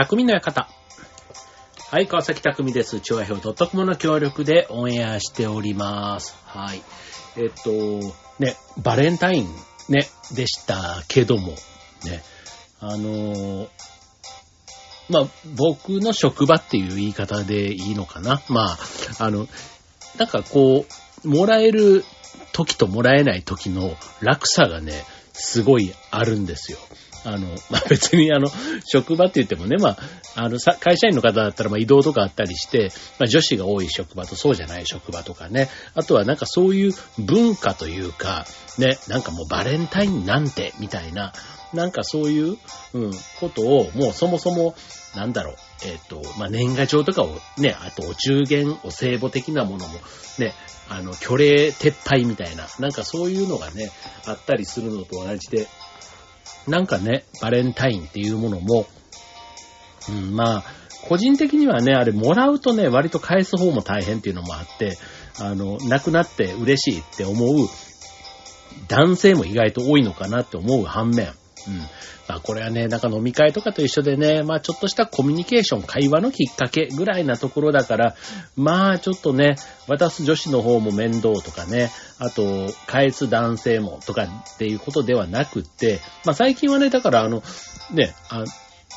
[0.00, 0.68] 匠の館。
[1.90, 3.00] はい、川崎匠です。
[3.00, 6.36] 調和表 .com の協力でオンエアしております。
[6.44, 6.82] はい。
[7.36, 9.48] えっと、ね、バレンタイン
[9.88, 11.48] ね、でしたけども、
[12.04, 12.22] ね、
[12.78, 13.68] あの
[15.10, 15.26] まあ、
[15.56, 18.40] 僕の職場っていう言い方でいいのかな。
[18.48, 18.78] まあ、
[19.18, 19.48] あの、
[20.16, 20.86] なんかこ
[21.24, 22.04] う、もらえる
[22.52, 24.92] 時ともらえない時の落差がね、
[25.32, 26.78] すごいあるんですよ。
[27.24, 28.48] あの、まあ、 別にあの、
[28.84, 29.98] 職場って言ってもね、まあ、
[30.34, 38.46] あの、さ会社員の方だったら、まあ、移動とかあったりして、まあ、女子が多い職場とそうじゃない職場とかね、あとはなんかそういう文化というか、
[38.78, 41.32] ね、なんかもうバレンタインなんて、みたいな、
[41.72, 42.56] なんかそういう、
[42.94, 44.74] うん、ことを、もうそもそも、
[45.14, 49.94] なんだろう、えっ、と、まあ、年賀状とかをね、あとお中元、お歳暮的なものも、
[50.38, 50.54] ね、
[50.88, 53.90] あの、虚礼撤廃みたいな、なんかそういうのがね、
[54.24, 55.66] あったりするのと同じで、
[56.66, 58.86] なんかね、バレンタインっていうものも、
[60.08, 60.64] うん、まあ、
[61.08, 64.98] 個人的にはね、あれ、もらうとね、割と返す方も大変っていうのもあって、
[65.40, 67.68] あの、なくなって嬉しいって思う
[68.88, 71.34] 男性も意外と多いのかなって思う反面、うん。
[72.28, 78.14] まあこれはね、なんか飲み会とかと一緒でね、まあちょっとしたコミュニケーション、会話のきっかけぐらいなところだから、
[78.54, 87.42] まあちょっとね、渡す女子の方も面倒とかね、あと、返す男性もとかっていうことではなくって、まあ最近はね、だからあの、
[87.92, 88.44] ね、あ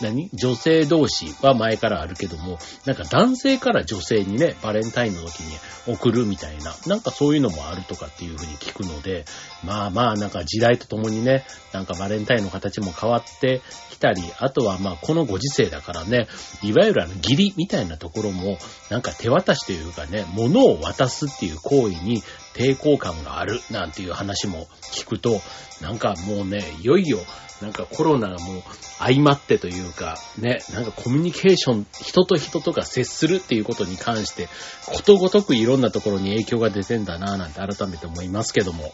[0.01, 0.29] 何？
[0.33, 5.57] 女性同士は前からあるけども、なんか男性から女性にね、バレンタインの時に
[5.87, 9.25] 送るみたいな、なんかそういうのもあるとかっていうふうに聞くので、
[9.63, 16.27] まあまあなんか時代とともにね、なんかバレンタインの形も変わってきたり、あとはまあこのご時世だからね、
[16.63, 18.57] いわゆるあの義理みたいなところも、
[18.89, 22.21] なんか手渡しというかね、物を渡すっていう行為に
[22.53, 25.41] 抵抗感があるなんていう話も聞くと、
[25.81, 27.19] なんかもうね、いよいよ、
[27.61, 28.63] なんかコロナがもう
[28.99, 34.49] 相まってというか、ね、なんかコミュニケーション、人と人とか接するっていうことに関して、
[34.85, 38.93] ことごとくいろんなところに影響が出てんだなぁなんて改めて思いますけども。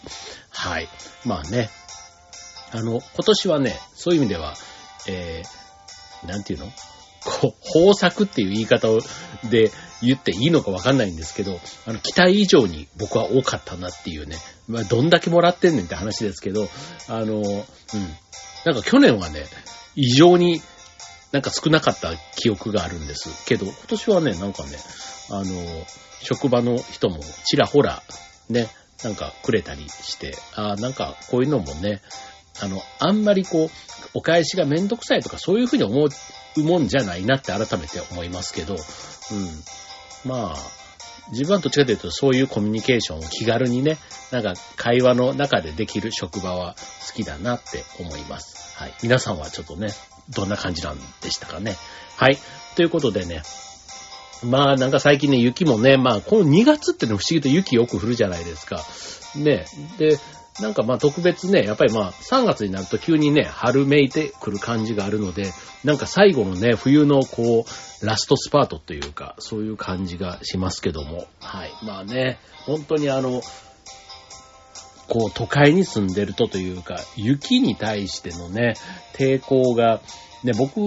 [0.50, 0.90] はい。
[1.26, 1.70] まあね、
[2.72, 4.56] あの、今年はね、そういう意味では、
[5.08, 6.72] えー、なんていうの？
[7.24, 9.00] こう、豊作っていう言い方を、
[9.50, 14.38] で言っていいのかわかんないんですけど、あの、期待以上に僕は多かったなっていうね。
[14.68, 16.68] まあ、どんだけもらってんねんって話ですけど、
[17.08, 17.44] あの、うん。
[18.66, 19.46] なんか去年はね、
[19.96, 20.62] 異常に
[21.32, 24.78] なんか少なかった記憶があるんですけど、今年はね、なんかね、
[25.30, 25.86] あの、
[26.22, 28.02] 職場の人もちらほら、
[28.50, 28.70] ね、
[29.04, 32.02] なんかくれたりして、あーなんかこういうのもね、
[32.62, 33.70] あの、あんまりこう、
[34.14, 36.06] お返しがめんどくさいとかそういうふうに思
[36.64, 38.80] もんじゃないなって改めて思いますけど、うん。
[40.30, 40.58] まあ、
[41.32, 43.98] 自分はどっちかというとそういうコミュニケーションを気軽にね、
[44.32, 46.76] なんか会話の中でできる職場は
[47.08, 48.76] 好きだなって思います。
[48.78, 48.94] はい。
[49.04, 49.90] 皆さんはちょっとね、
[50.30, 51.76] どんな感じなんでしたかね。
[52.16, 52.38] はい。
[52.76, 53.42] ということでね、
[54.44, 58.84] まあなんか最近ね、雪もね、まあこの2月っての不思議と雪よく降るじゃないですか。
[59.36, 59.66] ね。
[59.98, 60.20] で、
[60.60, 65.52] なんかまあ特別ね、やっぱりまあ3月になると急にね、春めいてくる感じがあるので、
[65.84, 71.26] なんか最後のね、冬のこう、ラストスパートというか、そういう感じがしますけども。
[71.40, 71.72] はい。
[71.84, 73.42] まあね、本当にあの、
[75.08, 78.74] こう都会に住んでるとというか、雪に対してのね、
[79.14, 80.02] 抵抗が、
[80.44, 80.80] ね、僕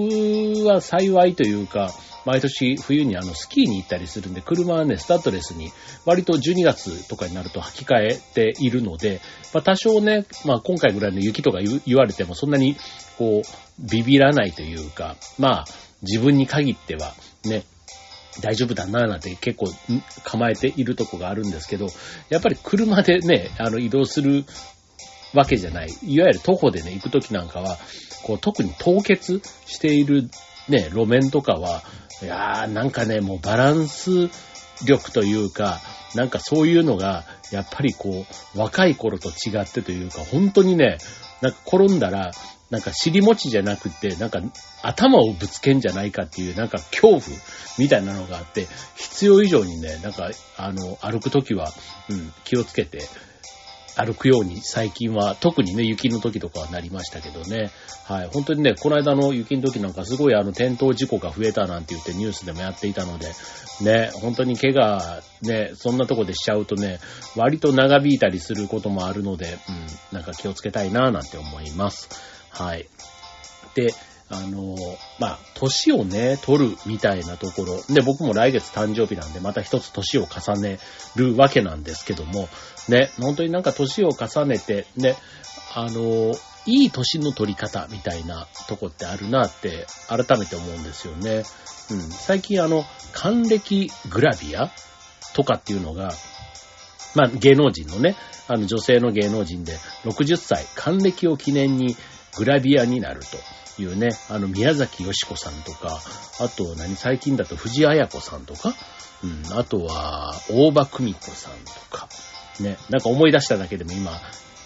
[0.66, 1.90] は幸いというか、
[2.24, 5.70] 毎年冬にあのスキーに行ったりするんで、車はね、スタッドレスに
[6.04, 9.20] 割と12月とかになると履き替えているので、
[9.54, 12.76] まあ多少ね、まあ今回ぐらいの雪とか言われてもそんなに
[13.18, 15.64] こう、ビビらないというか、まあ
[16.02, 17.14] 自分に限っては
[17.44, 17.64] ね、
[18.40, 19.66] 大丈夫だななんて結構
[20.24, 21.88] 構えているとこがあるんですけど、
[22.28, 24.44] やっぱり車でね、あの移動する
[25.34, 25.88] わけじゃない。
[26.02, 27.78] いわゆる徒歩でね、行くときなんかは、
[28.22, 30.28] こう特に凍結している
[30.68, 31.82] ね、路面とかは、
[32.22, 34.30] いやーなんかね、もうバランス
[34.84, 35.80] 力というか、
[36.14, 40.98] なんかそういうのが、やっぱりこう、若い頃と違ってというか、本当にね、
[41.40, 42.32] なんか転んだら、
[42.70, 44.40] なんか尻餅じゃなくて、なんか
[44.82, 47.22] 頭をぶつけんじゃないかっていう、なんか恐怖
[47.78, 51.72] みたいなのがあって、必要以上にね、なんか、あの、歩くときは、
[52.08, 53.08] うん、気をつけて、
[54.00, 57.70] 歩くように最近は、特にね、雪の時とかはなりましたけどね。
[58.04, 58.30] はい。
[58.32, 63.28] 本当にね、この間の雪の時なんかすごいあの転倒事故が増えたなんて言ってニュースでもやっていたので、
[63.82, 66.98] ね、本当に怪我、ね、そんなとこでしちゃうとね、
[67.36, 69.58] 割と長引いたりすることもあるので、
[70.12, 72.08] うん、なんか気をつけたいなぁなんて思います。
[72.50, 72.88] はい。
[73.74, 73.92] で、
[74.32, 74.76] あの、
[75.18, 77.82] まあ、年をね、取るみたいなところ。
[77.92, 80.78] で、僕も来月誕生日なんで、また一つ年を重ね
[81.16, 82.48] るわけなんですけども、
[82.90, 85.16] ね、本当になんか年を重ねて、ね、
[85.74, 86.34] あの、
[86.66, 91.44] いい年の取り方みたいなとこってあるなって改めて思うんですよね。
[91.90, 92.00] うん。
[92.10, 94.70] 最近あの、還暦グラビア
[95.34, 96.10] とかっていうのが、
[97.14, 98.14] まあ芸能人のね、
[98.46, 101.96] あの女性の芸能人で60歳還暦を記念に
[102.36, 103.20] グラビアになる
[103.76, 106.00] というね、あの宮崎よし子さんとか、
[106.40, 108.74] あと何最近だと藤あや子さんとか、
[109.22, 112.08] うん、あとは大場久美子さんとか、
[112.58, 114.20] ね、なんか思い出しただけでも今、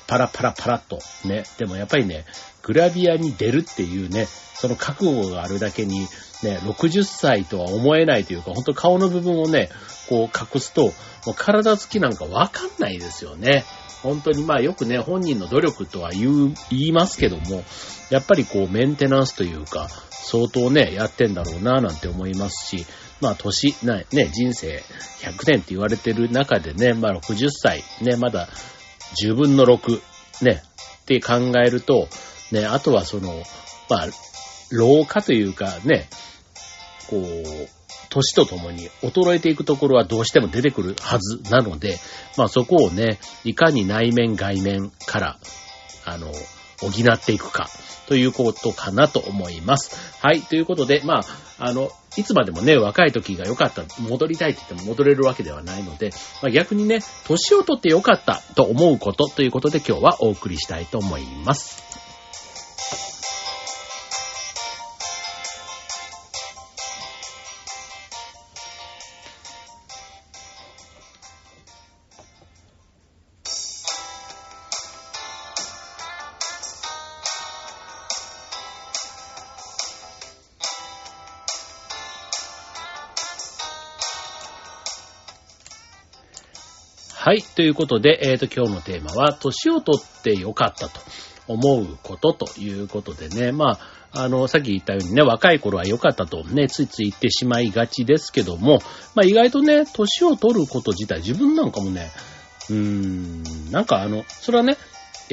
[0.07, 0.99] パラパラパラっと。
[1.25, 1.45] ね。
[1.59, 2.25] でもやっぱりね、
[2.63, 6.01] グラビアに出るっていうね、その覚悟があるだけに、
[6.43, 9.69] ね、60歳とは思えないというか、ほんと顔の部分をね、
[10.09, 10.87] こう隠すと、
[11.27, 13.65] もう体つきなんかわかんないですよね。
[14.03, 17.65] 本当にまあよくね、本人の努力とは言う、言いますけども、
[18.11, 22.87] やっぱりこうメンテナンスというか、相当ね、やってんだろうなぁなんて思いますし、
[23.21, 24.83] まあ年、ね、人生
[25.21, 28.49] 100年って言われてる中でね、まあ60歳、ね、まだ
[29.23, 30.01] 10分の6、
[30.43, 30.63] ね、
[31.03, 31.35] って考
[31.65, 32.09] えると、
[32.51, 33.43] ね、あとはその、
[33.91, 34.07] まあ、
[34.71, 36.09] 老化というかね、
[37.09, 37.69] こう、
[38.11, 41.99] 年とともに衰えていくところはどうしても出てくるはずなので、
[42.37, 45.39] まあそこをね、いかに内面外面から、
[46.05, 46.33] あの、
[46.81, 47.69] 補っていくか、
[48.07, 49.97] ということかなと思います。
[50.21, 50.43] はい。
[50.43, 51.25] ということで、まあ、
[51.59, 56.11] あの、いつまでもね、若い時が良かった、戻りたいって言っても戻れるわけではないので、
[56.43, 62.04] まあ、逆にね、年をとって良かったと思うことということで今日はお送りしたいと思います。
[87.35, 87.43] はい。
[87.43, 91.01] ということで、えっ、ー、と、今日のテーマは、年を取ってよかったと
[91.49, 93.81] 思うことということでね、ま
[94.13, 98.79] あ、あの、さっき言ったようにね、若い頃は良かったとね、ついつい言ってしまいがちですけども、
[99.17, 102.13] まあ意外とね、年を取ること自体、自分なんかもね、
[102.71, 103.43] うーん、
[103.73, 104.77] なんかあの、それはね、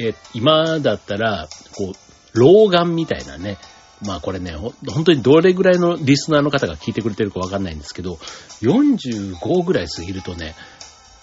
[0.00, 1.46] え今だったら、
[1.76, 3.58] こう、老眼みたいなね、
[4.04, 8.14] まあこれね、本当にどれぐらいのリスナーの方が聞いてくれてるかわかんないんですけど、
[8.62, 10.56] 45ぐらい過ぎるとね、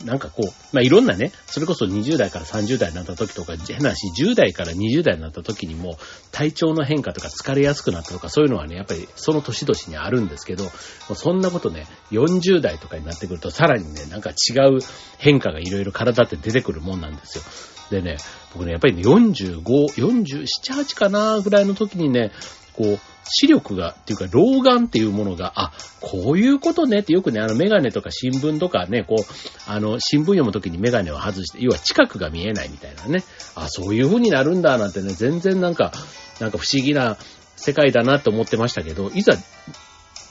[0.06, 5.98] なんかこう、まあ、いろんなね、それこそ20代から30代になった時とか、変な話、10代から20代になった時にも、
[6.32, 10.70] 体調の変化とか疲れやすくなったとか、そういうのはね、やっぱりその年々にあるんですけど、
[11.16, 14.80] そんなことね、40代とかになってくると、さらにね、なんか違う
[15.18, 17.44] 変化がいろいろ体って出てくるもんなんですよ。
[17.90, 18.18] でね、
[18.54, 22.32] 僕ね、やっぱりね、45、47、8かなぐらいの時にね、
[22.74, 23.00] こう、
[23.30, 25.72] 視力が、っていうか、老眼っていうものが、あ、
[26.02, 29.24] こういうことねってよくね、あの、メガネとか新聞とかね、こう、
[29.68, 33.24] あの、新聞読むときにメガネを外して、要は近くが見えないみたいなね、
[33.56, 35.92] あ、そういう風になるんだなんてね、全然なんか、
[36.40, 37.18] なんか不思議な
[37.56, 39.34] 世界だなと思ってましたけど、いざ、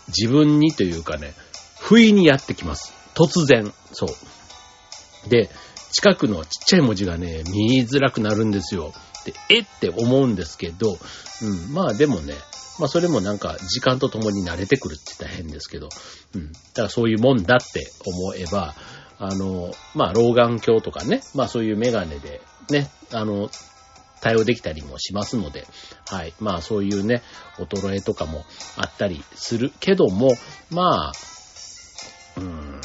[0.08, 1.34] 自分にというかね、
[1.78, 2.94] 不意にやってきます。
[3.14, 3.72] 突然。
[3.92, 5.28] そう。
[5.28, 5.50] で、
[5.92, 8.92] 近くのちっちゃい文字がね、見づらくなるんですよ。
[9.24, 10.98] で、えって思うんですけど、
[11.42, 12.34] うん、まあでもね、
[12.78, 15.88] まあそれもなんか時間とともに慣れてくるって言ったら変ですけど、
[16.34, 16.52] うん。
[16.52, 18.75] だからそういうもんだって思えば、
[19.19, 22.40] あの、まあ老眼鏡とかね、まあそういうメガネで
[22.70, 23.50] ね、あの、
[24.20, 25.66] 対応できたりもしますので、
[26.08, 26.35] はい。
[26.40, 27.23] まあそういうね、
[27.58, 28.44] 衰えとかも
[28.76, 30.30] あったりするけども、
[30.70, 31.12] まあ、
[32.37, 32.80] うん、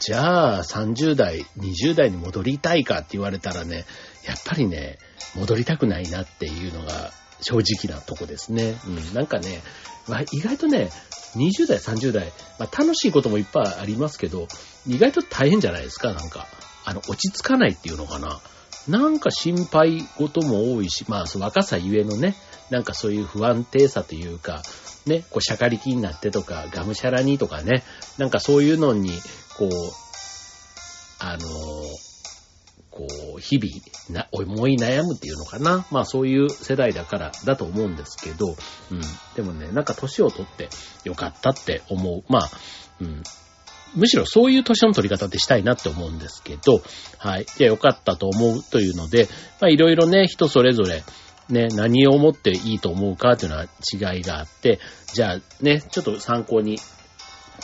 [0.00, 3.84] じゃあ30代、20代に戻りたいかって言われたらね、
[4.26, 4.98] やっぱりね、
[5.34, 7.10] 戻りたくないなっていうのが
[7.44, 8.76] 正直なとこですね。
[8.86, 9.62] うん、なんかね、
[10.08, 10.90] まあ、意外とね、
[11.36, 14.48] 20代、30代、まあ、楽しいこともいっぱいありますけど、
[14.86, 16.46] 意外と大変じゃないですか、なんか。
[16.84, 18.40] あの、落ち着かないっていうのかな。
[18.88, 22.34] なんか心配事も多いし、まあ、若さゆえのね、
[22.70, 24.62] なんかそういう不安定さというか、
[25.06, 27.82] ね、こう、しゃかりきになってとか、がむしゃらにとかね、
[28.18, 29.10] なんかそういうのに、
[29.56, 29.70] こう、
[31.18, 32.13] あのこう、
[33.44, 35.86] 日々、な、思い悩むっていうのかな。
[35.90, 38.56] まあそういう世代だからだと思うんですけど、
[38.90, 39.00] うん。
[39.36, 40.70] でもね、なんか年を取って
[41.04, 42.24] よかったって思う。
[42.32, 42.50] まあ、
[43.02, 43.22] うん。
[43.94, 46.82] むしろそういう年の取り方ってしたいなって思うんですけど、
[47.18, 47.46] はい。
[47.58, 49.28] で、よかったと思うというので、
[49.60, 51.04] まあいろいろね、人それぞれ、
[51.50, 54.80] ね、何をもっていいと思うかというのは違いがあって、
[55.12, 56.78] じゃあね、ちょっと参考に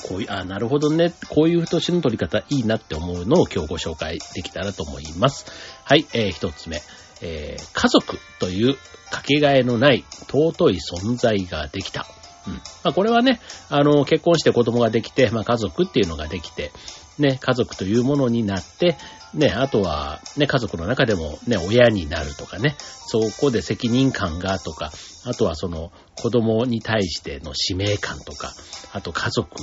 [0.09, 1.13] こういう、あ、なるほどね。
[1.29, 5.47] こういう年の取り方いいなって思うのを今日ご紹介できたらと思います。
[5.85, 6.81] はい、えー、一つ目。
[7.23, 8.77] えー、家族という
[9.11, 12.07] かけがえのない尊い存在ができた。
[12.47, 12.55] うん。
[12.55, 16.73] まあこれはね、あの、結婚して子供ができて、まあ家族っていうのができて、
[17.21, 18.97] ね、家族というものになって、
[19.35, 24.91] ね、あとは、ね、家族の中でもね、親になるとかね、そこで責任感がとか、
[25.25, 28.53] あとはその子供に対しての使命感とか、
[28.93, 29.63] あと家族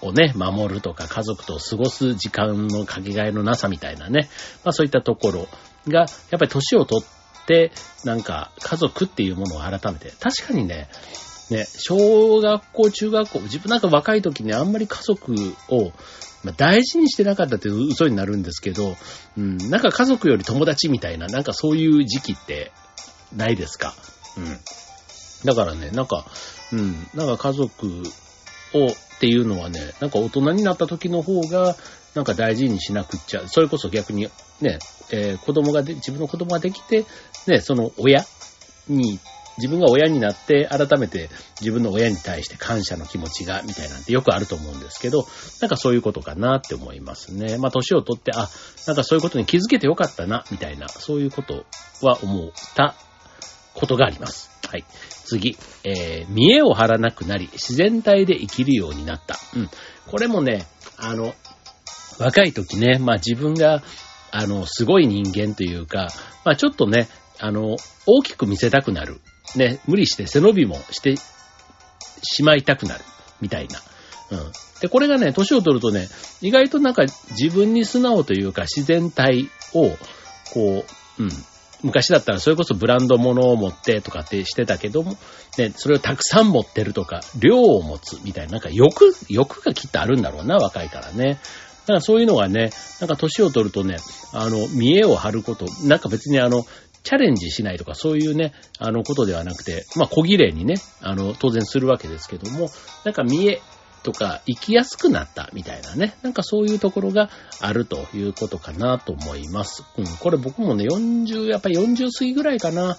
[0.00, 4.28] をね、守るとか、家族と過ごす時間のかけがえのなさみたいなね、
[4.64, 5.48] まあそういったところ
[5.88, 6.04] が、や
[6.36, 7.04] っぱり年をとっ
[7.46, 7.72] て、
[8.04, 10.88] なんか家族っていうものを改めて、確かにね、
[11.50, 15.34] ね、小学校、中学校、自分なんか若い時にあんまり家族
[15.68, 15.92] を、
[16.44, 18.96] まあ、大事にしてなかったって嘘になるんですけど、
[19.36, 22.70] うん、なんか家族より友達みたいな、なんかそういう時期って
[23.34, 23.94] ないですか？
[24.36, 24.58] うん。
[25.44, 26.26] だからね、なんか、
[26.72, 28.02] うん、なんか家族
[28.74, 31.76] をっていうのはね、なんか大人になった時の方が、
[32.14, 34.28] なんか大事にしなくっちゃ、それこそ逆に
[34.60, 34.78] ね、
[35.10, 37.04] えー、子供がで、自分の子供ができて、
[37.46, 38.24] ね、その親
[38.88, 39.18] に
[39.58, 41.30] 自分が親になって改めて
[41.60, 45.26] 自分の親に対して感謝の気持ちが、みたいなんてよくあると思うんですけど、
[45.60, 47.58] なんかそういうことかなって思いますね。
[47.58, 48.48] まあ年をとって、あ、
[48.86, 51.64] なんかそういうことに気づけてよかったな、みたいな、そういうこと
[52.02, 52.94] は思った
[53.74, 54.50] ことがあります。
[54.66, 54.84] はい。
[55.24, 59.36] 次、えー、見栄を張らなくなり、自然体で生きるようになった。
[59.54, 59.70] うん。
[60.06, 61.34] これもね、あの、
[62.18, 63.82] 若い時ね、まあ自分が、
[64.30, 66.08] あの、すごい人間というか、
[66.44, 67.08] まあちょっとね、
[67.38, 69.20] あの、大きく見せたくなる。
[69.56, 71.16] ね、無理して背伸びもして
[72.22, 73.04] しまいたくなる。
[73.40, 73.78] みたいな。
[74.30, 74.52] うん。
[74.80, 76.08] で、これがね、年を取るとね、
[76.40, 79.90] 意外となんか自分に素直というか自然体を、
[80.52, 80.84] こ
[81.18, 81.30] う、うん。
[81.82, 85.18] 昔だったらそれこそブランド物を持ってとかってしてたけども、
[85.58, 91.38] ね、それをたくさん持ってるとか、量を持つみたいな、なんか欲、欲がきっとあるんだろうな、若いからね。
[91.82, 92.70] だからそういうのがね、
[93.00, 93.96] なんか年を取るとね、
[94.32, 96.64] あの、見栄を張ること、なんか別にあの、
[97.04, 102.70] チャレンジしないとかそういうね、あのことではなくて、まあ小綺麗にね、あの、当然するわけですけども、
[103.04, 103.60] なんか見え
[104.02, 107.30] とか生きやすくなったみたいなね、なんかそういうところが
[107.60, 109.84] あるということかなと思います。
[109.98, 112.96] うん、これ僕もね、40、やっぱり40過ぎぐらいかな。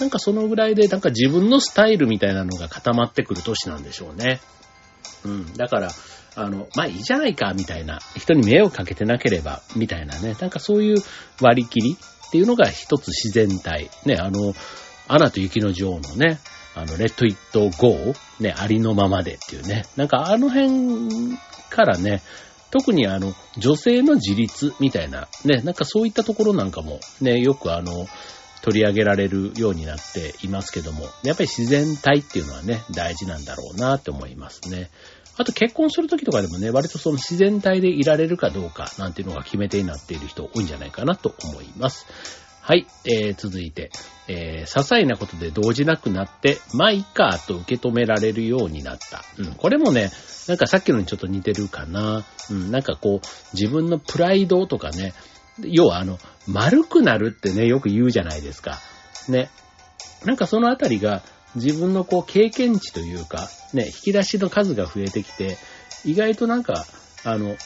[0.00, 4.40] なんかそのぐらいで、なんか自分のスタイルみたいなのが固まってくる年なんでしょうね。
[5.24, 5.90] うん、だから、
[6.36, 7.98] あの、まあいいじゃないか、みたいな。
[8.16, 10.36] 人に迷惑かけてなければ、みたいなね。
[10.40, 11.02] なんかそういう
[11.40, 11.96] 割り切り
[12.28, 13.90] っていうのが一つ自然体。
[14.04, 14.54] ね、あの、
[15.08, 16.38] アナと雪の女王のね、
[16.74, 19.84] あの、レッド・イット・ゴー、ね、ありのままでっていうね。
[19.96, 21.36] なんかあの辺
[21.70, 22.22] からね、
[22.70, 28.06] 特にあの、女性の自立みたいな、ね、なんかそういったところなんかも、ね、よくあの、
[28.62, 34.90] 取り上げられるようになっていますけども、やっぱり自然体っていうのはね、大事なんだろうなって思いますね。
[35.38, 42.06] あと結婚するときとかでもね、割とその自然体でいられるかどうかなんていうのが決め手になっている人多いんじゃないかなと思います。
[42.60, 43.90] はい、えー、続いて、
[44.26, 49.22] えー、些細なことで動じなくなって、まあいいかと受け止められるようになった。
[49.38, 50.10] うん、これもね、
[50.48, 52.24] なんかさっきのにちょっと似てるかな。
[52.50, 55.14] うん、なんかこう、自分のプライドとかね、
[55.62, 58.78] 要はあの、丸くなるってね、よく言うじゃないですか。
[59.28, 59.50] ね。
[60.24, 61.22] なんかそのあたりが、
[61.54, 65.58] 自分のこう経験値というか、ね、引き出しの数が増えてきて、
[66.04, 66.86] 意外となんか、
[67.24, 67.56] あの、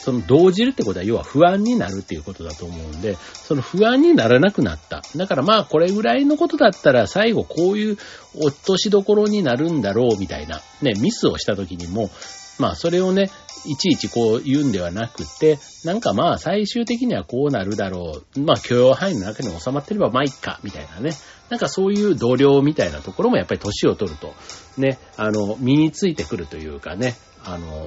[0.00, 5.02] その動じるってことは要は不安になるっていうことだと思うんで、その不安にならなくなった。
[5.14, 7.98] だからまあこれぐらいのことだったら最後こういう
[8.34, 12.10] 落としどころになるんだろうみたいな、ね、ミスをした時にも、
[12.58, 13.30] まあそれをね、
[13.66, 18.40] いちいちこう言うんではなくて、なんかまあ最終的にはこうなるだろう。
[18.40, 21.12] まあ許容範囲の中に収まってればまあいっか、みたいなね。
[21.50, 24.34] なんかそういう同僚みたいなところもやっぱり年を取ると、
[24.78, 27.84] ね、あの、身についてくるというかね、あの、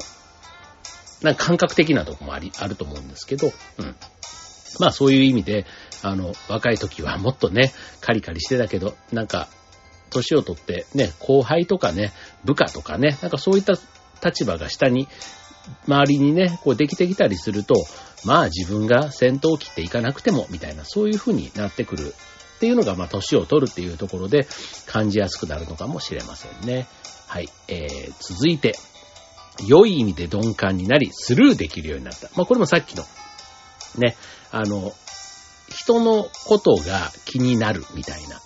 [1.22, 3.96] なんか感覚的なとこもあり、あると思うんですけど、うん。
[4.79, 5.65] まあそういう意味で、
[6.01, 9.48] あの、若い時はもっとね、カリカリしてたけど、なんか、
[10.10, 12.12] 年を取ってね、後輩とかね、
[12.43, 13.74] 部下とかね、なんかそういった
[14.24, 15.08] 立場が下に、
[15.88, 17.75] 周りにね、こうできてきたりすると、
[18.25, 22.13] まあ自分が先頭を切っていかなくても、みたいな、そういう風になってくる
[22.55, 24.48] っていうのが、まあ年を取るっていうところで
[24.86, 26.88] 感じやすくなるのかもしれませんね。
[27.27, 27.50] はい。
[27.67, 28.75] えー、続いて、
[29.67, 32.29] 良い意味で鈍感になり、スルーできるようになった。
[32.36, 33.03] まあこれもさっきの、
[33.98, 34.15] ね、
[34.51, 34.93] あの、
[35.69, 38.41] 人のことが気になるみたいな、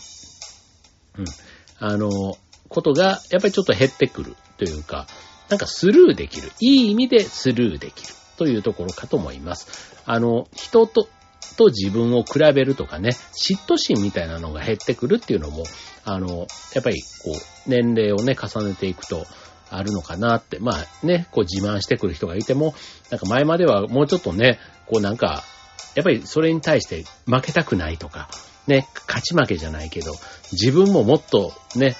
[1.18, 1.26] うん、
[1.80, 2.38] あの、
[2.70, 5.08] ことが、やっぱりちょっと減ってくるというか、
[5.50, 6.52] なんかスルーできる。
[6.60, 8.14] いい意味でスルーできる。
[8.38, 9.96] というところかと思います。
[10.06, 11.10] あの、人と、
[11.58, 15.64] と自分を比べるとかね、嫉妬心みたいなのが減ってくるっていうのも、
[16.06, 19.26] あの、やっぱりこう、年齢をね、重ねていくと、
[19.70, 22.74] あるのかなって、まあね、こう自慢してくる人がいても、
[23.10, 25.44] なんか前まではもうちょっとね、こうなんか、
[25.96, 28.30] やっぱりそれに対して負けたくないとか、
[28.68, 30.14] ね、勝ち負けじゃないけど、
[30.52, 31.96] 自分ももっとね、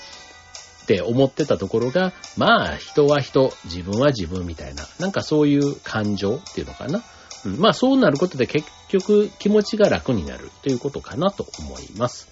[0.84, 7.04] って思ってたところが、まあ人は人、自分は自分みたいな、なんかそういう感情っていうのかな。
[7.46, 12.28] うん、まあそうなることで結局気持ちが楽になるということかなと思います。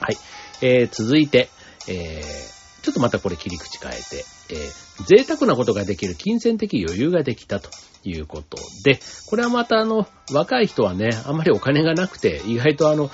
[0.00, 0.16] はい。
[0.62, 1.48] えー、続いて、
[1.88, 7.70] えー、ちょっとまたこれ切り口変えて、えー、贅沢なことができる金銭的余裕ができたと
[8.04, 13.10] いうことで、これはまたあの、若い人はね、あんまりお金がなくて、意外とあの、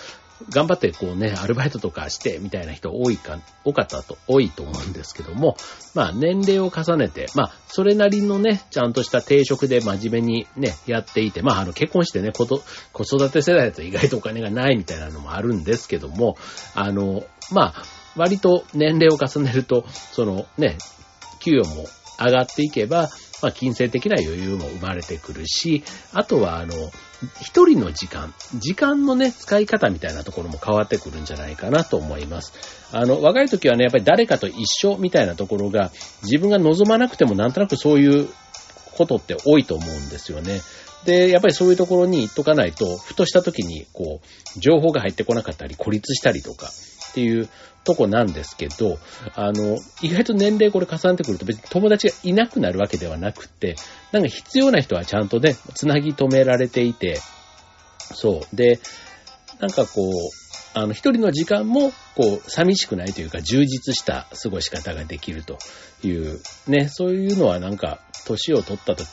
[0.51, 5.57] 頑張ってこうね、アルバイトとかしてみたいな人多いか、多かったと、多いと思うんですけども、
[5.95, 16.37] まあ年齢を重ねて、まあそれなりのね、ちゃんとした定職で真面目にね、やっていて、まああの結婚してね、子育て世代だと意外とお金がないみたいなのもあるんですけども、
[16.75, 17.85] あの、まあ
[18.17, 20.77] 割と年齢を重ねると、そのね、
[21.41, 21.87] 給与も
[22.19, 23.09] 上がっていけば、
[23.43, 25.83] まあ、金銭的な余裕も生まれてくるし、
[26.13, 26.75] あとは、あの、
[27.41, 32.53] 一人の時間、時間のね、使い方みたいなところも変わってくるんじゃないかなと思います。
[32.93, 35.91] あの、若い時はね、やっぱり誰かと一緒みたいなところが、
[36.23, 38.29] 自分が望まなくてもなんとなくそういう
[38.97, 40.61] ことって多いと思うんですよね。
[41.05, 46.71] で、やっぱりそういうところに行っとかないと、ふとした時に、こう、情報が入ってこなかったり、孤立したりとか
[47.13, 47.49] っていう
[47.85, 48.99] とこなんですけど、
[49.35, 53.77] あの、意外と年齢これ重ねてくると別に友達がいなくなるわけではなくて、
[54.13, 57.21] なんか必要な人はちゃんとね、つなぎ止められていて、
[58.15, 58.57] そう。
[58.57, 58.81] で、
[59.61, 60.13] なんかこう、
[60.75, 65.59] あの、一人の時間も、こう、寂しくないというか、充実した過ごし方ができると
[66.03, 69.05] いう、ね、そういうのはなんか、年を取ったと、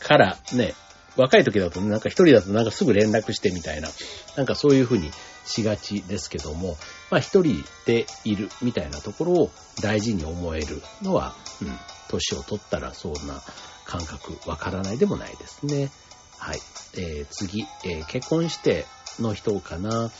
[0.00, 0.74] からね、
[1.16, 3.88] 若い時だとねなんか一人だとなんかすぐ連絡してみたいな、
[4.36, 5.10] なんかそういうふうに
[5.44, 6.76] しがちですけども、
[7.10, 9.50] まあ一人でいるみたいなところを
[9.82, 11.78] 大事に思えるのは、うん、
[12.08, 13.42] 年を取ったらそんな
[13.84, 15.90] 感覚わからないでもないですね。
[16.38, 16.58] はい。
[16.94, 18.86] えー、次、えー、結婚して
[19.20, 20.10] の人かな、うん。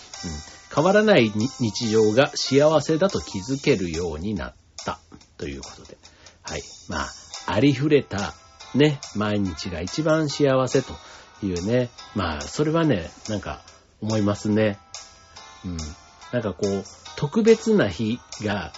[0.75, 4.99] 変わらない日常が幸せだと気づけるようになった
[5.37, 5.99] ということで。
[6.43, 6.63] はい。
[6.89, 7.09] まあ、
[7.47, 8.35] ありふれた
[8.75, 10.95] ね、毎日が一番幸せと
[11.43, 11.91] いうね。
[12.15, 13.63] まあ、それはね、なんか
[14.01, 14.79] 思いますね。
[15.65, 15.77] うん。
[16.33, 16.85] なんかこう、
[17.17, 18.73] 特別な日が、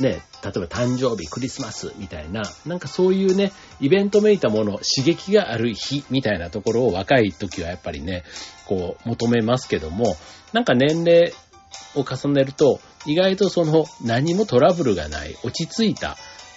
[0.00, 8.24] ね、例えば誕生日、クリスマスみたいな、なんかそういうね、イベントめいたもの、刺激がある日みたいなところを若い時はやっぱりね、
[8.66, 10.16] こう求めますけども、
[10.52, 11.32] なんか年齢
[11.94, 16.16] を重ねると、意外とその何もトラブルがない、落ち着いた、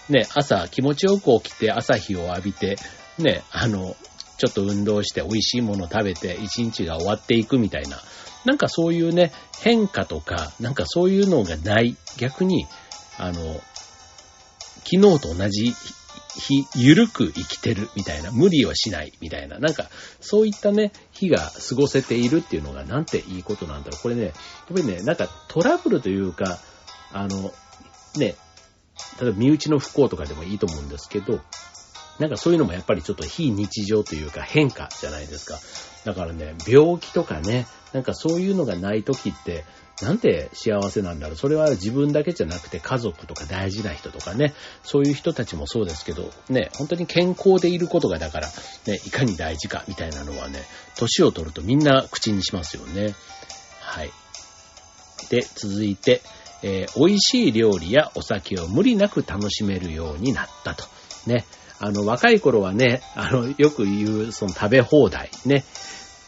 [0.09, 2.77] ね、朝気持ちよく起きて朝日を浴びて、
[3.17, 3.95] ね、あの、
[4.37, 8.01] ちょっと運動して美味しいもの食べて一日が終わっていくみたいな、
[8.45, 11.95] なんかそういうね、変化とか、なんかそういうのがない。
[12.17, 12.65] 逆に、
[13.17, 13.61] あの、
[14.85, 15.73] 昨日と同じ
[16.39, 19.89] 日、ゆるく生きてるみたいな、無理をしないみたいな、なんか、
[20.21, 24.01] そういったね、日が過ごせているっていうのがなんていいことなんだろう。
[24.01, 24.33] これね、やっ
[24.73, 26.59] ぱりね、なんかトラブルというか、
[27.11, 27.53] あの、
[28.15, 28.35] ね、
[29.21, 31.39] 例えば身内の不幸とかでもいいと思うんですけど、
[32.19, 35.59] なんかそういうのもやっぱりちょっと非日常というか変化じゃないですか。
[36.05, 39.65] だからね、病気とかね、なんかそういうのがない時って、
[40.01, 41.35] なんて幸せなんだろう。
[41.37, 48.47] それは自分だけじゃなくて家族とか大事な人とかね、そういう人たちもそうですけど、ね、本当に健康でいることがだから、
[48.87, 50.63] ね、いかに大事かみたいなのはね、
[50.97, 53.13] 年を取るとみんな口にしますよね。
[53.81, 54.11] はい。
[55.29, 56.21] で、続いて、
[56.63, 60.85] えー、美味しい料理やお酒を無理なく楽しめるようになったと。
[61.27, 61.45] ね。
[61.79, 65.63] あの、若い頃はね、あの、よく言う、その食べ放題、ね。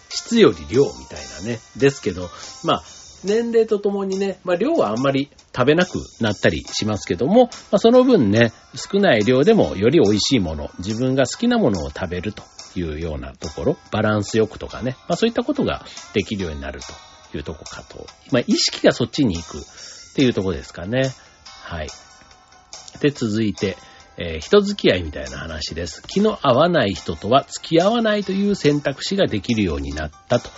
[0.10, 1.60] 質より量みたいなね。
[1.78, 2.30] ですけど、
[2.63, 2.84] まあ、
[3.24, 12.44] 年齢とともにね、まあ量はあんまり食べなくなったりしますけども、まあその分ね、少ない量でもより美味しいもの、自分が好きなものを食べると
[12.76, 18.08] いうようなところ、バランスよくとかね、まあそういったことができるようになるというとこかと。
[18.32, 19.58] まあ意識がそっちに行く
[20.12, 21.12] っていうとこですかね。
[21.63, 21.89] はい。
[23.00, 23.78] で、続いて、
[24.17, 26.04] えー、人付き合いみたいな話です。
[26.04, 30.50] 気の合わない人とは付き合わないという選択肢ができるようになったと。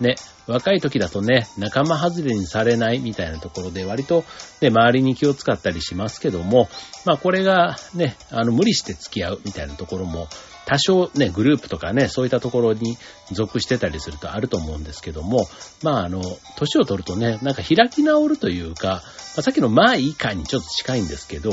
[0.00, 4.24] ね、若い時だとね、仲間外れにされないみたいなところで割と
[4.60, 6.68] ね、周りに気を使ったりしますけども、
[7.04, 10.28] まあこれがね、あの無理して付き合うみたいなところも
[10.66, 12.96] 多少ね、グループとかね、そういったところに
[13.32, 15.46] 属してたりするとあると思うんですけども、
[15.82, 16.22] まああの、
[16.56, 18.94] 年を取るとね、なんか開き直るというか、ま
[19.38, 21.50] あ、さっきのまあいいかにちょっと近いんですけど、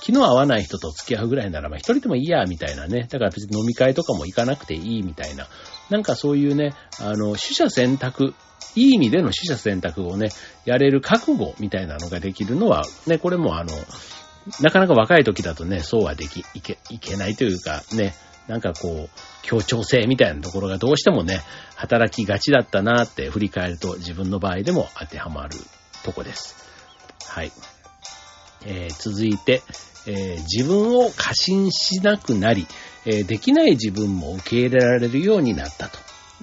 [0.00, 3.06] 気の合わない人と付き合うぐらいなら、まあ一人でもいいや、みたいなね。
[3.10, 5.46] だから別に飲み会とかも行かなくていいみたいな。
[5.90, 8.34] なんかそういうね、あの、取捨選択、
[8.76, 10.30] いい意味での取捨選択をね、
[10.64, 13.72] やれる覚悟みたいなのができるのは、ね、これもあの、
[14.60, 18.14] なかなか若い時だとね、そうはでき、いけ、いけないというか、ね、
[18.46, 21.40] なんかこう、協調性みたいなところがどうしてもね、
[21.76, 25.56] 働きがちだったなって振り返ると自分の場合でも当てはまる
[26.02, 26.56] とこです。
[27.26, 27.52] はい。
[28.66, 29.62] えー、続いて、
[30.06, 32.66] えー、自分を過信しなくなり、
[33.06, 35.98] えー、できない自分も受け入れられるようになったと。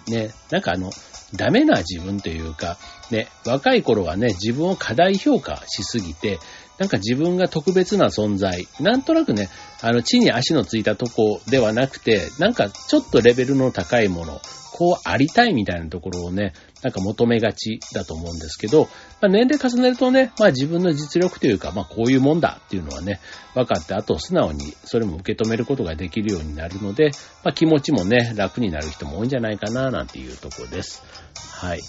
[0.08, 0.92] ね、なんかあの、
[1.36, 2.78] ダメな自分というか、
[3.12, 6.40] ね、若い頃はね、自分を過大評価しすぎて、
[6.78, 9.50] なんか自分が特別な存在、なんとなくね、
[9.82, 14.40] あの、地に足のついたとこではなくて、なんかちょっとレベルの高いもの、
[14.74, 18.84] こうありたいみたいなところをね、なんか求めがちだと思うんですけど、
[19.22, 23.20] まあ、年齢重ねるとね、まあ自分の実力というか、まあこういうもんだっていうのはね、
[23.56, 27.12] 分かって、あと素直にそれも受け止めることができるようになるので、
[27.44, 31.04] まあ気持ちもね、楽になる人も多いんじゃないかな、なんていうところです。
[31.52, 31.82] はい。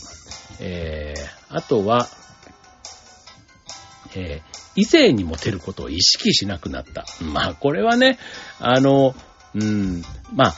[0.60, 2.08] えー、あとは、
[4.16, 7.04] えー、異性にモテることを意識しなくなった。
[7.22, 8.18] まあ、これはね、
[8.58, 9.14] あの、
[9.54, 10.02] うん、
[10.34, 10.54] まあ、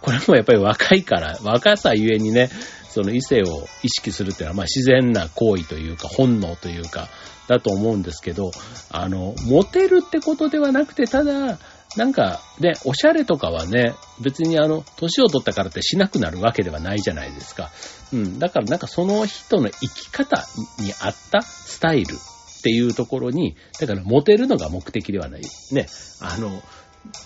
[0.00, 2.50] これもやっぱり若いから、若さゆえにね、
[2.96, 7.08] その異性を意識するっていうのは、まあ自然な行為というか、本能というか、
[7.46, 8.52] だと思うんですけど、
[8.90, 11.58] あの、モテるってことではなくて、ただ、
[11.98, 17.70] なんかね、おしゃれとかはね、別にあの、年を取ったからってしなくなるわけではないじゃないですか。
[18.14, 18.38] うん。
[18.38, 20.46] だからなんかその人の生き方
[20.78, 25.42] に合ったスタイルっていうところに、だからモテるのが目的ではない。
[25.72, 25.86] ね。
[26.20, 26.62] あの、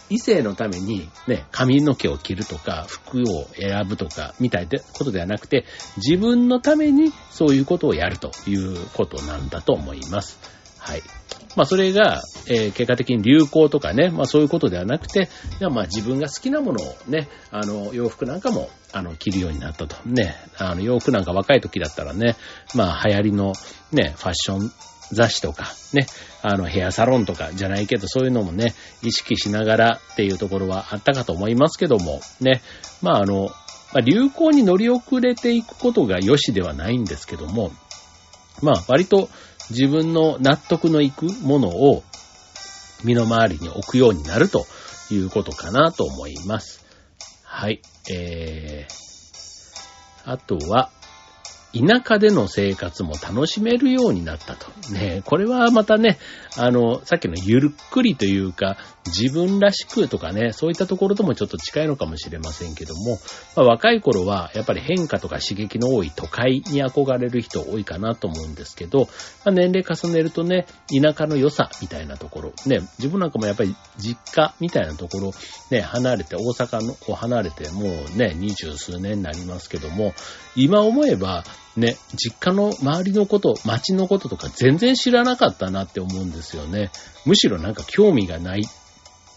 [0.09, 5.65] 異性のためにね、髪の毛を切るとか、服を選ぶとか、みたいなことではなくて、
[5.97, 10.39] 自分のためにそういうことをやるということなんだと思います。
[10.79, 11.03] はい。
[11.57, 15.29] まあそれが、えー、結果的に流行とかね、まあそういうことではなくて、
[15.61, 19.97] まあ自分が好きなものをね、あの、洋服なんかも、あの、着るようになったと。
[20.09, 22.37] ね、あの、洋服なんか若い時だったらね、
[22.75, 23.53] まあ流行りの
[23.93, 24.73] ね、ファッション
[25.13, 26.07] 雑誌とか、ね、
[26.43, 32.63] あの、ヘアサロンとかじゃないけど、そういうのもね、意識しながらっていうところはあったかと思いますけども、ね、
[33.03, 33.51] まああの、
[33.93, 37.73] まあ、流行に乗り遅れていくことが良しではないんですけども、
[38.63, 39.29] まあ割と
[39.71, 42.03] 自分の納得のいくものを
[43.05, 44.67] 身の回りに置くようになると
[45.11, 46.85] いうことかなと思います。
[47.43, 47.81] はい。
[48.11, 50.91] えー、あとは、
[51.73, 54.71] 田舎での生活も楽しめるようになったと。
[54.93, 56.19] ねこれはまたね、
[56.57, 63.19] あの、さっきのゆるっくりというか、自分らしくとかね、そういったところともちょっと近いのかもしれませんけども、
[63.57, 69.07] まあ、若い頃はやっぱり変化とか刺激の多い都会に憧れる人多いかなと思うんですけど、ま
[69.47, 75.33] あ、年齢重ねるとね、田舎の良さみたいなところ、ね、自分なんかもやっぱり実家みたいなところ、
[75.71, 80.13] ね、離れて、大阪のを離れてもうね、二十数年になりますけども、
[80.57, 81.45] 今思えば、
[81.77, 86.91] ね、実家の周りのこと、街のこととか全然知らなかったなって思うんですよね。
[87.25, 88.63] むしろなんか興味がない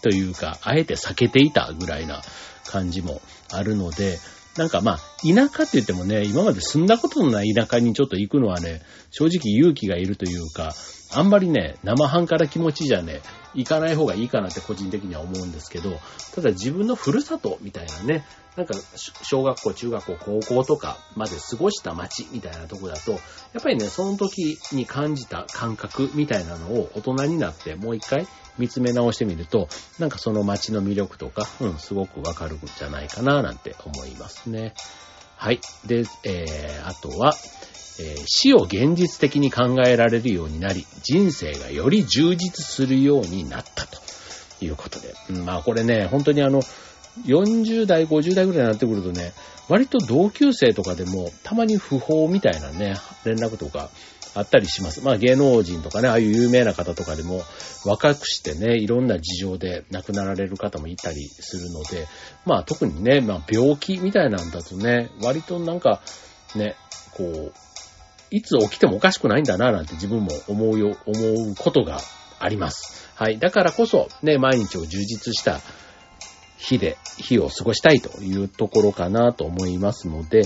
[0.02, 2.22] というか、あえて避けていたぐらいな
[2.66, 3.20] 感じも
[3.50, 4.18] あるので、
[4.56, 10.74] なんかまあ、田舎って言ってもね、今まで住んだことのない田舎にちょっと行くのはね、正直勇気がいるというか、
[11.12, 13.20] あんまりね、生半可な気持ちじゃね、
[13.54, 15.98] 行かない方がいいかなって個人的には思うんですけど、
[16.34, 18.24] ただ自分のふるさとみたいなね、
[18.56, 18.74] なんか、
[19.22, 23.18] 小学校、中学校、高校とかまで過ごした街みたいなとこだと、や
[23.58, 34.74] っぱりね、その時に感じた感覚みたいなのを大人になってもう一回見つめ直してみると、なんかその街の魅力とか、うん、すごくわかるんじゃないかななんて思いますね。
[35.36, 35.60] はい。
[35.86, 37.34] で、えー、あとは、
[38.00, 44.00] えー、死を現実的に考えられるようになり、人生がより充実するようになったと
[44.60, 45.14] いうことで。
[45.30, 46.62] うん、まあこれね、本当にあの、
[47.26, 49.32] 40代、50代ぐらいになってくるとね、
[49.68, 53.90] 割と同級生とかでも、たまに不法みたいなね、連絡とか
[54.34, 55.02] あったりします。
[55.02, 57.42] まあ芸能人とかね、ああいう有名な方とかでも、
[57.84, 62.06] 若くしてね、いろんな事情で亡くなられる方もいたりするので、
[62.44, 66.00] まあ特にね、まあ病気みたいなんだとね、割となんか、
[66.54, 66.76] ね、
[67.12, 67.52] こう、
[68.30, 72.00] いつ起きてもおかしくないんだな、なんて自分も思うよ、思うことが
[72.40, 73.08] あります。
[73.14, 73.38] はい。
[73.38, 75.60] だからこそ、ね、毎日を充実した
[76.56, 80.42] 日で、日を過ごしたいというところかなと思いますので、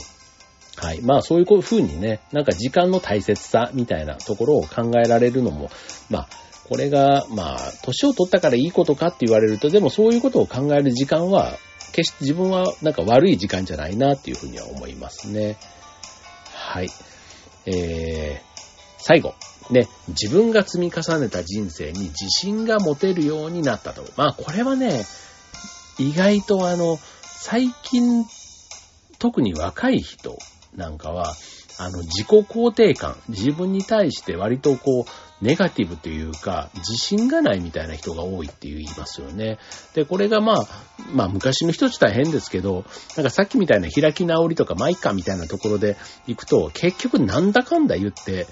[0.80, 1.00] はい。
[1.02, 5.70] まあそういう風にね、なんか時間の大切さみたいなところを考えられるのも、
[6.08, 6.28] まあ、
[6.68, 11.58] これが、まあ、年を取ったからいいことかって言われると、でもそういうことを考える時間は、
[11.92, 15.56] 決して自分はなんか悪い時間じゃないなっていうふうには思いますね。
[16.52, 16.90] はい。
[17.66, 18.62] えー、
[18.98, 19.34] 最後。
[19.70, 24.04] ね、自分が積み重ねた人生に自信が持てるようになったと。
[24.16, 25.04] まあこれはね、
[25.98, 28.24] 意外とあの、最近、
[29.18, 30.38] 特に若い人
[30.78, 31.34] なんかは、
[31.80, 39.58] あの、自己肯定感、自分に対して割とこう、ネガティブというか、自信がないみたいな人が多いって言いますよね。
[39.94, 40.66] で、これがまあ、
[41.12, 42.84] まあ昔の人自体変ですけど、
[43.16, 48.46] なんかさっきみたいな開き直りとかマイカみたいなところで行くと、結局なんだかんだ言って、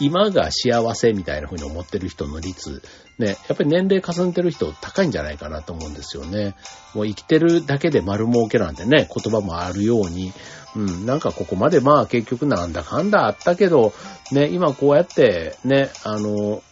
[0.00, 2.82] 今が幸せみたいな風に思ってる人の率、
[3.18, 6.54] ね、やっぱり年齢重ねてる人高いんじゃないかなと思うんですよね。
[6.94, 10.32] もう生きてるだけで丸儲けなんてね、言葉もあるように、
[10.74, 13.94] うん、なんかここまでまあ結局なんだかんだあったけど、
[14.32, 16.62] ね、今こうやってね、あの、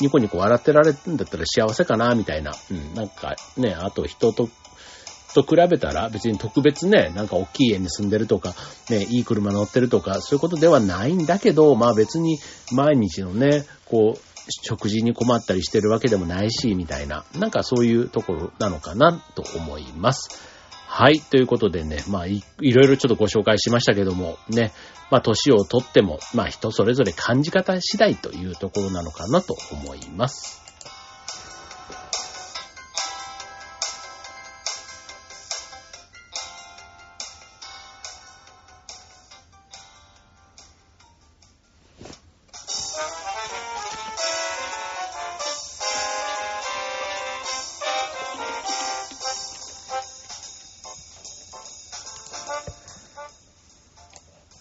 [0.00, 2.52] ニコニコ笑ってられるんだったら幸せかな、みたいな。
[2.70, 4.48] うん、なんかね、あと人と
[5.34, 8.54] と比べたら別に特別ね、なんか大きい家に住んでるとか、
[8.90, 12.38] ね、いい車乗ってるとか、そういうことではないんだけど、まあ別に
[12.72, 14.20] 毎日のね、こう、
[14.64, 20.52] 食事に困ったりしてるわけでもないし、みたいな、なんかそういうところなのかなと思います。
[20.86, 21.20] はい。
[21.20, 24.72] ということでね、まあい、いろいろちょっとご紹介しましたけども、ね、
[25.10, 30.61] まあ、年をとっても、まあ、人それぞれ感じ方次第というところなのかなと思います。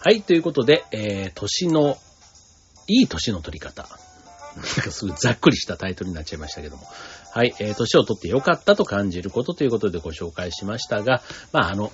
[0.04, 1.96] はい、ということで、えー、年の、
[2.88, 3.88] いい年の取り方。
[4.56, 6.88] なんかすごいざっくりしたタイトルになっちゃいましたけども。
[7.32, 11.92] はい、えー、年を取ってよかったと感じることということでご紹介しましたが、まあ、あの、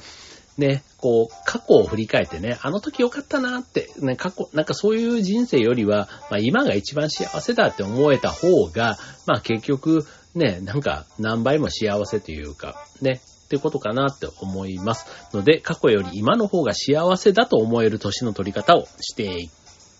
[0.58, 15.06] ね、こう、過去を振り返ってね、あの時よかったなって、ね、過去、なんかそういう人生よりは、まあ今が一番幸せだって思えた方が、まあ結局、ね、なんか何倍も幸せというか、ね、ってことかなって思います。
[15.34, 19.50] ので、過去より今の方が幸せだと思える年の取り方をしてい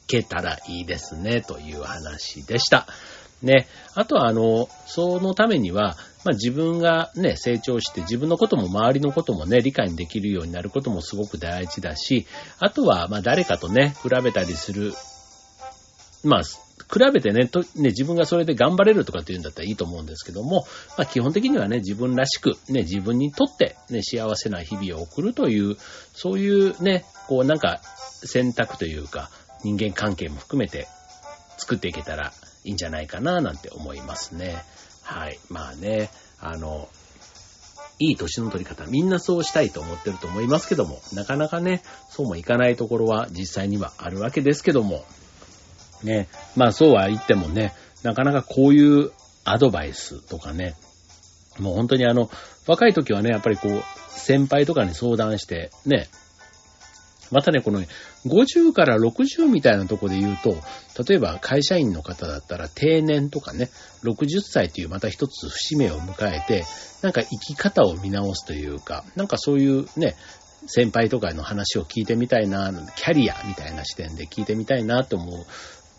[0.06, 2.88] けたらいいですね、という話でした。
[3.42, 3.68] ね。
[3.96, 12.28] あとは、あの、そのためには、まあ、自分がね、成長して自分のことも周りのこともね、理解できるようになることもすごく大事だし、
[12.60, 14.94] あとは、まあ、誰かとね、比べたりする、
[16.26, 16.44] まあ、
[16.92, 20.66] 比べてね、と、ね、自分がそれで頑張れるとかっていうんだったらいいと思うんですけども、
[20.98, 25.76] まあ基本的にはね、自分らしく、ね、自分にとってね、幸せな日々を送るという、
[26.14, 27.82] そういうね、こうなんか
[28.24, 29.30] 選択というか、
[29.64, 30.88] 人間関係も含めて
[31.58, 32.32] 作っていけたら
[32.64, 34.64] いいんじゃないかな、なんて思いますね。
[35.04, 35.40] はい。
[35.50, 36.90] まあね、あの、
[38.00, 45.04] いい年の取り方、みんなそうしたいと思ってると思いますけども、なかなかね、そうもいかないところは実際にはあるわけですけども、
[46.04, 46.28] ね。
[46.56, 49.12] まあそうは言ってもね、なかなかこういう
[49.44, 50.76] アドバイスとかね、
[51.60, 52.30] もう本当にあの、
[52.68, 56.08] 若い時はね、やっぱりこう、先輩とかに相談して、ね、
[57.32, 57.82] またね、この
[58.26, 60.56] 50から60みたいなとこで言うと、
[61.04, 63.70] 例えば会社員の方だったら定年とかね、
[64.04, 66.66] 60歳というまた一つ節目を迎えて、
[67.02, 70.16] なんか生き方を見直すというか、なんかそういうね、
[70.66, 75.46] 先輩とかの話を聞いてみたいな、キャリアみたいな視点で聞いてみたいなと思う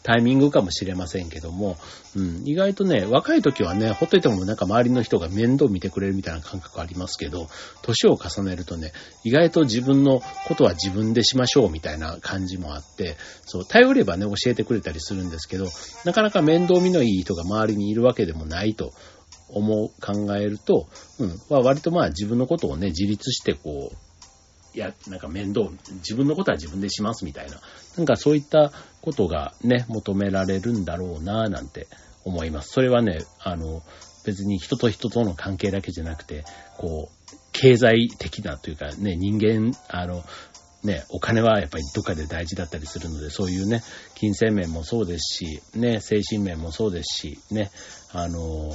[0.08, 1.76] タイミングかもしれませんけども、
[2.16, 7.50] うん、意外とね、若い時はね、ほっといてもなんか周りの人が面倒見てくれるみたいな感覚ありますけど、
[7.82, 8.92] 年を重ねるとね、
[9.22, 15.66] 意外と自分のことは自分でしましょうみたいな感じもあって、そう、頼ればね、教えてくれたりするんですけど、
[16.06, 18.94] なかなか面倒見のいい人が周りにいるわけでもないと
[19.50, 24.07] 思う、考えると、うん、まあ、割とまあ自分のことをね、自立してこう、
[24.78, 27.60] や、なんか面倒、自分のことは自分でしますみたいな、
[27.96, 31.86] なんかそういったことがね、求められるんだろうな、なんて
[32.24, 32.70] 思います。
[32.70, 33.82] それはね、あの、
[34.24, 36.44] 別に人と人との関係だけじゃなくて、
[36.76, 40.24] こう、経済的なというかね、人間、あの、
[40.84, 43.82] ね、お金はやっぱりどっかで大事だったりするので、そういうね、
[44.14, 47.70] 金銭面もそうですし、ね、精神面もそうですし、ね、
[48.12, 48.70] あの、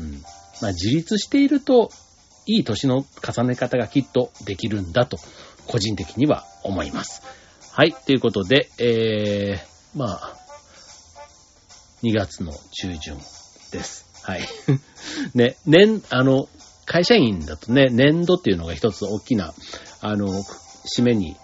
[0.00, 0.22] うん。
[0.62, 1.90] まあ、自立していると、
[2.46, 5.18] いい年の重ね方がきっとできるんだと、
[5.66, 7.22] 個人的には思います。
[7.72, 10.36] はい、ということで、えー、まあ、
[12.02, 13.16] 2月の中旬
[13.70, 14.06] です。
[14.22, 14.46] はい。
[15.34, 16.48] ね、年、あの、
[16.84, 19.54] 会社員だとね、年度っていうのが一つ大きな、
[20.00, 20.28] あの、
[20.96, 21.36] 締めに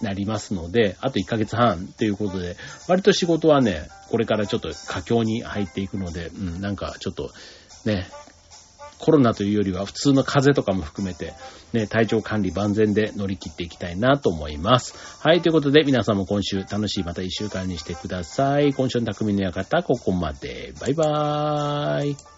[0.00, 2.56] なりますので、あと1ヶ月半ということで、
[2.88, 7.30] 割と仕事はね、これからちょっと佳境に入っていくので、うん、なんかちょっと
[7.84, 8.08] ね、
[8.98, 11.34] コロナというよりは普通の風邪とかも含めて、
[11.72, 14.94] ね、体調管理万全で乗り切っていきたいなと思います。
[15.20, 18.72] はい、ということで皆さんも今週楽しいまた一週間にしてください。
[18.72, 20.72] 今週の匠の館、ここまで。
[20.80, 22.35] バイバーイ。